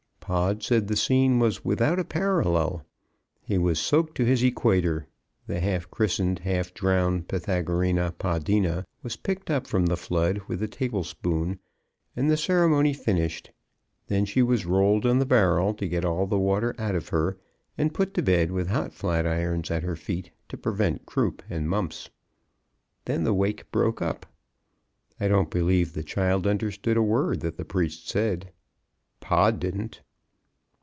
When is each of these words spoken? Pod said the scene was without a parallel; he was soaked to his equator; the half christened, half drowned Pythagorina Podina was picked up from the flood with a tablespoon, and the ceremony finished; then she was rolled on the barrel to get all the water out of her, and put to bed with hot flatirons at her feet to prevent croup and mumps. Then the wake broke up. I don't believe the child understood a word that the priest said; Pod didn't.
Pod 0.21 0.63
said 0.63 0.87
the 0.87 0.95
scene 0.95 1.39
was 1.39 1.65
without 1.65 1.99
a 1.99 2.05
parallel; 2.05 2.85
he 3.41 3.57
was 3.57 3.79
soaked 3.79 4.15
to 4.15 4.23
his 4.23 4.41
equator; 4.43 5.05
the 5.45 5.59
half 5.59 5.91
christened, 5.91 6.39
half 6.39 6.73
drowned 6.73 7.27
Pythagorina 7.27 8.13
Podina 8.17 8.85
was 9.03 9.17
picked 9.17 9.49
up 9.51 9.67
from 9.67 9.87
the 9.87 9.97
flood 9.97 10.37
with 10.47 10.63
a 10.63 10.69
tablespoon, 10.69 11.59
and 12.15 12.31
the 12.31 12.37
ceremony 12.37 12.93
finished; 12.93 13.51
then 14.07 14.23
she 14.23 14.41
was 14.41 14.65
rolled 14.65 15.05
on 15.05 15.19
the 15.19 15.25
barrel 15.25 15.73
to 15.73 15.85
get 15.85 16.05
all 16.05 16.25
the 16.25 16.39
water 16.39 16.73
out 16.79 16.95
of 16.95 17.09
her, 17.09 17.37
and 17.77 17.93
put 17.93 18.13
to 18.13 18.21
bed 18.21 18.51
with 18.53 18.69
hot 18.69 18.93
flatirons 18.93 19.69
at 19.69 19.83
her 19.83 19.97
feet 19.97 20.31
to 20.47 20.55
prevent 20.55 21.05
croup 21.05 21.43
and 21.49 21.69
mumps. 21.69 22.09
Then 23.03 23.25
the 23.25 23.33
wake 23.33 23.69
broke 23.69 24.01
up. 24.01 24.25
I 25.19 25.27
don't 25.27 25.49
believe 25.49 25.91
the 25.91 26.03
child 26.03 26.47
understood 26.47 26.95
a 26.95 27.03
word 27.03 27.41
that 27.41 27.57
the 27.57 27.65
priest 27.65 28.07
said; 28.07 28.53
Pod 29.19 29.59
didn't. 29.59 29.99